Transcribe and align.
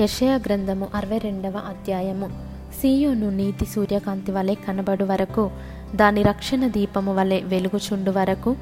యషయ 0.00 0.38
గ్రంథము 0.46 0.88
అరవై 0.94 1.18
రెండవ 1.18 1.52
అధ్యాయము. 1.68 2.26
సీయోను 2.82 3.30
నీతి 3.30 3.66
సూర్యకాంతి 3.66 4.32
వలె 4.32 4.54
కనబడు 4.54 5.04
వరకు 5.04 5.50
దాని 5.94 6.22
రక్షణ 6.22 6.66
దీపము 6.66 7.14
వలె 7.14 7.40
వెలుగుచుండు 7.40 8.10
వరకు 8.10 8.56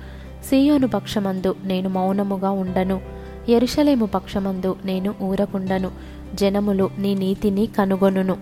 సీయోను 0.44 0.88
పక్షమందు 0.88 1.56
నేను 1.64 1.88
మౌనముగా 1.88 2.50
ఉండను. 2.50 3.00
ఎరుషలేము 3.48 4.06
పక్షమందు 4.06 4.76
నేను 4.84 5.14
ఊరకుండను. 5.22 5.90
జనములు 6.34 6.90
నీ 6.98 7.14
నీతిని 7.14 7.66
కనుగొనును. 7.66 8.36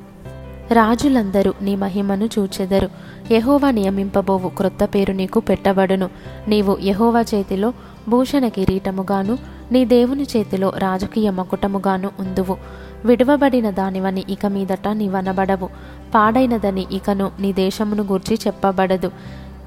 రాజులందరూ 0.72 1.54
నీ 1.62 1.76
మహిమను 1.76 2.28
చూచెదరు. 2.38 2.88
యహోవా 3.30 3.70
నియమింపబోవు 3.70 4.48
క్రొత్త 4.48 4.84
పేరు 4.84 5.12
నీకు 5.12 5.40
పెట్టబడును. 5.40 6.10
నీవు 6.48 6.76
యహోవా 6.84 7.20
చేతిలో 7.20 7.72
భూషణ 8.08 8.48
కిరీటముగాను 8.48 9.55
నీ 9.72 9.84
దేవుని 9.84 10.22
చేతిలో 10.22 10.72
రాజకీయ 10.78 11.30
మకుటముగాను 11.30 12.10
ఉందువు. 12.20 12.56
విడువబడిన 13.04 13.70
దానివని 13.70 14.24
ఇక 14.28 14.46
మీదట 14.46 14.88
నీవనబడవు 14.88 15.68
పాడైనదని 16.14 16.86
ఇకను 16.92 17.30
నీ 17.40 17.52
దేశమును 17.52 18.02
గూర్చి 18.02 18.38
చెప్పబడదు. 18.46 19.10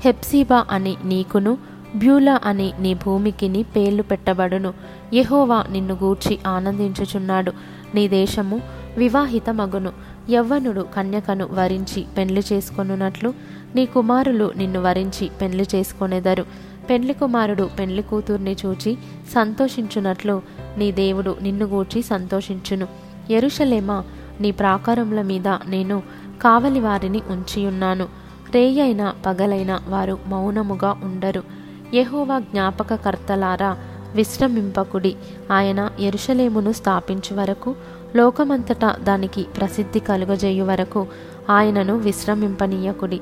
హెప్సీబా 0.02 0.66
అని 0.72 0.98
నీకును 1.06 1.58
బ్యూలా 1.96 2.40
అని 2.46 2.74
నీ 2.80 2.94
భూమికిని 2.94 3.64
పేర్లు 3.64 4.04
పెట్టబడును. 4.04 4.74
యహోవా 5.14 5.66
నిన్ను 5.72 5.98
గూర్చి 6.04 6.40
ఆనందించుచున్నాడు. 6.48 7.54
నీ 7.96 8.08
దేశము 8.08 8.62
వివాహిత 8.98 9.50
మగును 9.50 9.92
యవ్వనుడు 10.30 10.82
కన్యకను 10.96 11.48
వరించి 11.52 12.06
పెండ్లి 12.18 12.44
చేసుకొనున్నట్లు 12.54 13.34
నీ 13.76 13.86
కుమారులు 13.86 14.52
నిన్ను 14.58 14.82
వరించి 14.82 15.30
పెండ్లి 15.42 15.68
చేసుకొనెదరు. 15.76 16.46
పెండ్లి 16.90 17.14
కుమారుడు 17.14 17.70
పెండ్లి 17.80 18.02
కూతుర్ని 18.02 18.56
చూచి 18.66 18.98
సంతోషించున్నట్లు 19.34 20.42
నీ 20.78 20.92
దేవుడు 20.92 21.38
నిన్ను 21.42 21.66
గూర్చి 21.66 22.02
సంతోషించును. 22.02 22.88
ఎరుషలేమా 23.30 24.04
నీ 24.42 24.52
ప్రాకారముల 24.52 25.22
మీద 25.22 25.48
నేను 25.48 26.04
కావలి 26.42 26.80
వారిని 26.80 27.22
ఉంచియున్నాను. 27.30 28.08
రేయైన 28.54 29.14
పగలైన 29.26 29.80
వారు 29.88 30.20
మౌనముగా 30.28 31.02
ఉండరు. 31.04 31.44
యహోవా 31.94 32.40
జ్ఞాపకకర్తలారా 32.40 33.78
విశ్రమింపకుడి 34.16 35.16
ఆయన 35.52 35.92
ఎరుషలేమును 36.00 36.72
స్థాపించు 36.72 37.36
వరకు 37.36 37.76
లోకమంతటా 38.16 38.96
దానికి 39.02 39.44
ప్రసిద్ధి 39.44 40.00
కలుగజేయు 40.00 40.64
వరకు 40.64 41.08
ఆయనను 41.50 41.96
విశ్రమింపనీయకుడి. 41.98 43.20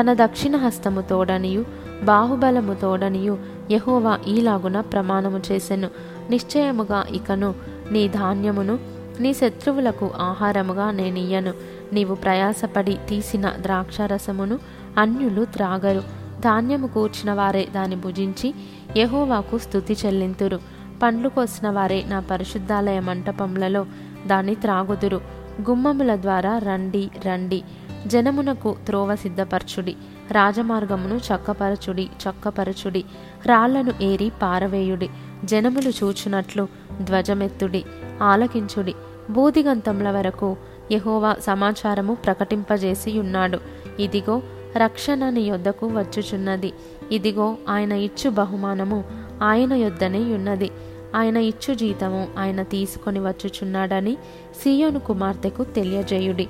తన 0.00 0.12
దక్షిణ 0.12 0.56
హస్తము 0.56 1.00
తోడనియు 1.00 1.64
బాహుబలము 2.04 2.74
తోడనియు 2.74 3.38
యహోవా 3.70 4.18
ఈలాగున 4.28 4.80
ప్రమాణము 4.80 5.42
చేసెను. 5.52 5.88
నిశ్చయముగా 6.30 7.04
ఇకను 7.10 7.54
నీ 7.90 8.08
ధాన్యమును 8.08 8.78
నీ 9.20 9.34
శత్రువులకు 9.34 10.10
ఆహారముగా 10.16 10.90
నేనియ్యను. 10.90 11.54
నీవు 11.92 12.14
ప్రయాసపడి 12.14 12.98
తీసిన 13.08 13.52
ద్రాక్షారసమును 13.60 14.58
అన్యులు 14.98 15.44
త్రాగరు. 15.44 16.02
ధాన్యము 16.40 16.86
కూర్చిన 16.86 17.32
వారే 17.32 17.68
దాని 17.74 17.96
భుజించి 17.96 18.54
యహోవాకు 18.96 19.58
స్థుతి 19.58 19.96
చెల్లింతురు. 20.06 20.60
పండ్లు 21.02 21.28
కోసిన 21.28 21.70
వారే 21.70 22.04
నా 22.08 22.20
పరిశుద్ధాలయ 22.20 23.00
మంటపములలో 23.00 23.86
దాన్ని 24.26 24.54
త్రాగుదురు. 24.54 25.20
గుమ్మముల 25.68 26.16
ద్వారా 26.16 26.58
రండి 26.58 27.10
రండి. 27.26 27.62
జనమునకు 28.06 28.76
త్రోవ 28.86 29.14
సిద్ధపరచుడి 29.14 29.96
రాజమార్గమును 30.32 31.14
చక్కపరచుడి 31.14 32.04
చక్కపరచుడి 32.04 33.04
రాళ్ళను 33.46 33.92
ఏరి 34.02 34.32
పారవేయుడి 34.42 35.08
జనములు 35.44 35.88
చూచునట్లు 35.88 36.68
ధ్వజమెత్తుడి 37.02 37.84
ఆలకించుడి. 38.22 38.94
బూదిగంతంల 39.30 40.10
వరకు 40.10 40.56
యహోవా 40.92 41.36
సమాచారము 41.40 42.14
ప్రకటింపజేసి 42.14 43.18
ఉన్నాడు 43.18 43.58
ఇదిగో 44.00 44.42
రక్షణ 44.76 45.30
నీ 45.30 45.40
యొద్దకు 45.40 45.86
వచ్చుచున్నది. 45.86 46.72
ఇదిగో 47.12 47.56
ఆయన 47.68 47.92
ఇచ్చు 47.92 48.30
బహుమానము 48.30 49.04
ఆయన 49.42 49.72
యొద్దనే 49.72 50.18
ఉన్నది. 50.18 50.70
ఆయన 51.16 51.36
ఇచ్చు 51.36 51.74
జీతము 51.74 52.28
ఆయన 52.38 52.62
తీసుకొని 52.62 53.18
వచ్చుచున్నాడని 53.18 54.16
సీయోను 54.62 54.98
కుమార్తెకు 54.98 55.64
తెలియజేయుడి. 55.64 56.48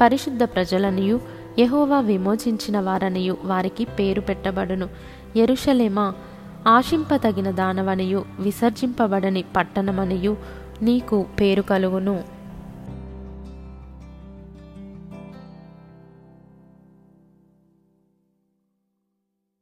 పరిశుద్ధ 0.00 0.42
ప్రజలనియు 0.42 1.20
యహోవా 1.58 2.00
విమోచించిన 2.00 2.80
వారనియు 2.80 3.36
వారికి 3.44 3.84
పేరు 3.84 4.20
పెట్టబడును. 4.20 4.88
ఎరుషలేమా 5.36 6.14
ఆశింపతగిన 6.68 7.50
దానవనియు 7.50 8.24
విసర్జింపబడని 8.40 9.44
పట్టణమనియు 9.56 10.36
నీకు 10.82 11.26
పేరు 11.40 11.62
కలుగును. 11.62 12.37